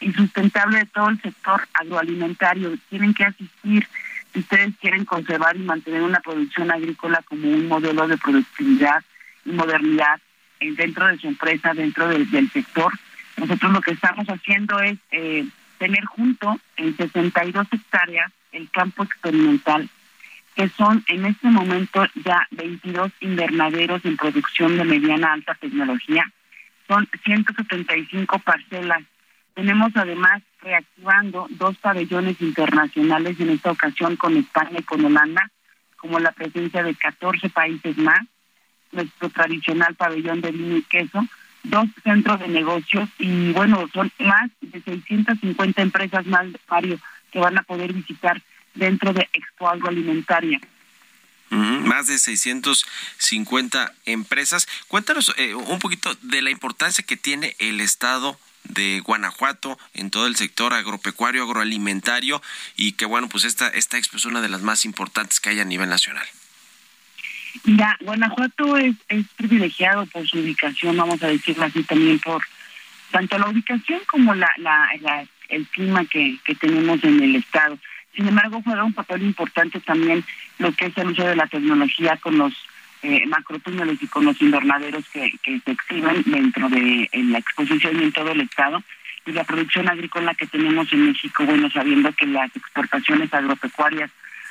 [0.00, 2.76] y sustentable de todo el sector agroalimentario.
[2.88, 3.86] Tienen que asistir
[4.32, 9.02] si ustedes quieren conservar y mantener una producción agrícola como un modelo de productividad
[9.44, 10.20] y modernidad
[10.60, 12.92] dentro de su empresa, dentro del, sector.
[13.36, 15.46] Nosotros lo que estamos haciendo es eh,
[15.78, 19.88] tener junto en 62 hectáreas el campo experimental,
[20.54, 26.30] que son en este momento ya 22 invernaderos en producción de mediana alta tecnología.
[26.86, 29.02] Son 175 parcelas
[29.58, 35.50] tenemos además reactivando dos pabellones internacionales en esta ocasión con España y con Holanda,
[35.96, 38.20] como la presencia de 14 países más,
[38.92, 41.26] nuestro tradicional pabellón de vino y queso,
[41.62, 46.98] dos centros de negocios y bueno, son más de 650 empresas más, Mario,
[47.30, 48.42] que van a poder visitar
[48.74, 50.60] dentro de Expo Agroalimentaria.
[51.50, 54.68] más de 650 empresas.
[54.88, 60.26] Cuéntanos eh, un poquito de la importancia que tiene el Estado de Guanajuato en todo
[60.26, 62.42] el sector agropecuario, agroalimentario
[62.76, 65.60] y que bueno, pues esta, esta expo es una de las más importantes que hay
[65.60, 66.26] a nivel nacional.
[67.64, 72.42] Mira, Guanajuato es, es privilegiado por su ubicación, vamos a decirlo así también por
[73.10, 74.50] tanto la ubicación como la,
[75.48, 77.78] el clima que, que tenemos en el estado.
[78.14, 80.24] Sin embargo, juega un papel importante también
[80.58, 82.52] lo que es el uso de la tecnología con los
[83.02, 88.04] eh, macrotúneles y con los invernaderos que, que se exhiben dentro de la exposición y
[88.04, 88.82] en todo el estado
[89.28, 94.10] y la producción agrícola que tenemos en México, bueno, sabiendo que las exportaciones agropecuarias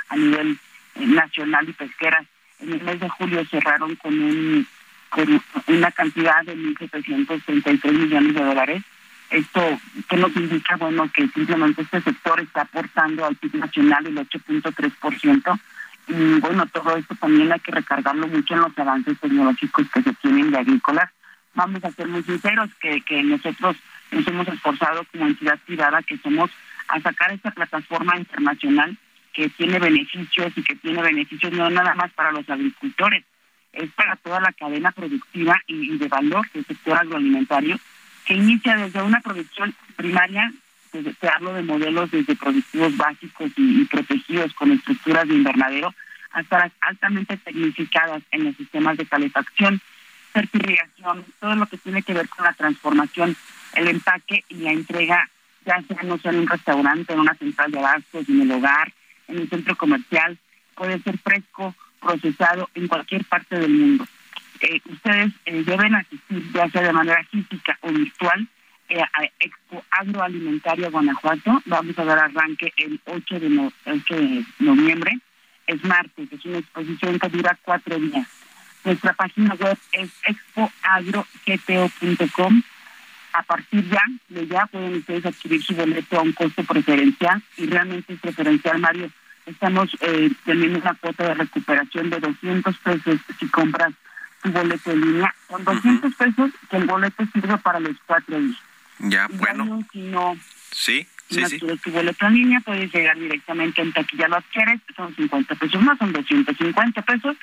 [0.10, 0.58] a nivel
[0.96, 2.26] eh, nacional y pesqueras
[2.60, 4.68] en el mes de julio cerraron con un
[5.10, 8.84] con una cantidad de 1.733 millones de dólares.
[9.30, 14.18] Esto que nos indica, bueno, que simplemente este sector está aportando al PIB nacional el
[14.18, 15.60] 8.3%,
[16.08, 20.14] y bueno, todo esto también hay que recargarlo mucho en los avances tecnológicos que se
[20.14, 21.10] tienen de agrícolas.
[21.54, 23.76] Vamos a ser muy sinceros que, que nosotros
[24.12, 26.50] nos hemos esforzado como entidad privada que somos
[26.88, 28.98] a sacar esta plataforma internacional
[29.34, 33.24] que tiene beneficios y que tiene beneficios no nada más para los agricultores,
[33.74, 37.80] es para toda la cadena productiva y, de valor del sector agroalimentario,
[38.26, 40.52] que inicia desde una producción primaria
[40.92, 45.94] te hablo de modelos desde productivos básicos y, protegidos con estructuras de invernadero
[46.32, 49.82] hasta las altamente tecnificadas en los sistemas de calefacción,
[50.34, 53.36] fertilización, todo lo que tiene que ver con la transformación,
[53.74, 55.30] el empaque y la entrega,
[55.66, 58.94] ya sea no sea en un restaurante, en una central de abastos, en el hogar,
[59.28, 60.38] en un centro comercial,
[60.76, 64.08] puede ser fresco, procesado en cualquier parte del mundo.
[64.62, 68.48] Eh, ustedes eh, deben asistir, ya sea de manera física o virtual,
[68.90, 69.04] eh,
[69.40, 71.62] Expo Agroalimentaria Guanajuato.
[71.66, 75.20] Vamos a dar arranque el 8 de, 8 de noviembre.
[75.68, 78.26] Es martes, es una exposición que dura cuatro días.
[78.86, 82.64] Nuestra página web es expoagrogto.com.
[83.34, 87.66] A partir ya de ya pueden ustedes adquirir su boleto a un costo preferencial y
[87.66, 89.12] realmente es preferencial, Mario.
[89.48, 93.94] Estamos eh, teniendo una cuota de recuperación de 200 pesos si compras
[94.44, 95.36] tu boleto en línea.
[95.48, 98.58] Con 200 pesos que el boleto sirve para los cuatro días.
[99.00, 99.86] Ya, bueno.
[99.94, 100.36] Si no,
[100.72, 104.82] sí, si sí, no tu boleto en línea, puedes llegar directamente en taquilla lo adquieres,
[104.96, 107.38] son 50 pesos más, son 250 pesos.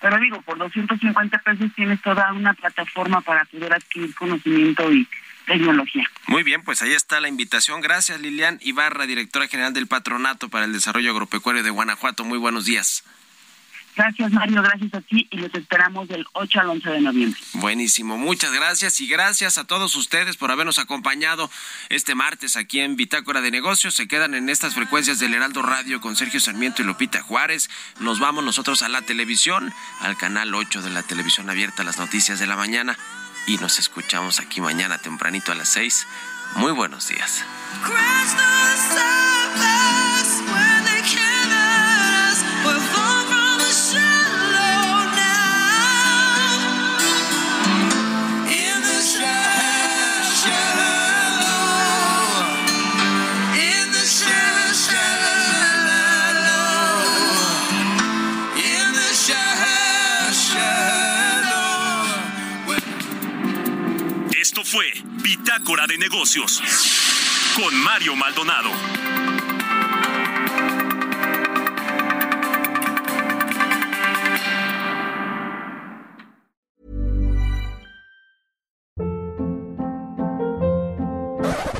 [0.00, 5.06] Pero digo, por 250 pesos tienes toda una plataforma para poder adquirir conocimiento y
[5.46, 6.04] tecnología.
[6.26, 7.80] Muy bien, pues ahí está la invitación.
[7.80, 12.24] Gracias, Lilian Ibarra, directora general del Patronato para el Desarrollo Agropecuario de Guanajuato.
[12.24, 13.04] Muy buenos días.
[13.96, 14.62] Gracias, Mario.
[14.62, 17.40] Gracias a ti y los esperamos del 8 al 11 de noviembre.
[17.54, 18.16] Buenísimo.
[18.16, 21.50] Muchas gracias y gracias a todos ustedes por habernos acompañado
[21.88, 23.94] este martes aquí en Bitácora de Negocios.
[23.94, 27.68] Se quedan en estas frecuencias del Heraldo Radio con Sergio Sarmiento y Lupita Juárez.
[27.98, 32.38] Nos vamos nosotros a la televisión, al canal 8 de la televisión abierta, las noticias
[32.38, 32.96] de la mañana.
[33.46, 36.06] Y nos escuchamos aquí mañana tempranito a las 6.
[36.56, 37.44] Muy buenos días.
[65.40, 66.60] Bitácora de Negocios
[67.56, 68.70] con Mario Maldonado.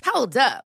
[0.07, 0.70] Hold up.